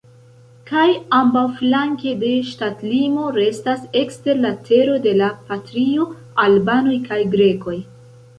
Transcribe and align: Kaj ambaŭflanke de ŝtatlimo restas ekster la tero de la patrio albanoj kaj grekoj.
Kaj 0.69 0.85
ambaŭflanke 1.17 2.13
de 2.23 2.31
ŝtatlimo 2.47 3.27
restas 3.35 3.85
ekster 4.01 4.41
la 4.47 4.53
tero 4.71 4.97
de 5.05 5.15
la 5.21 5.29
patrio 5.51 6.09
albanoj 6.47 6.99
kaj 7.11 7.21
grekoj. 7.39 7.79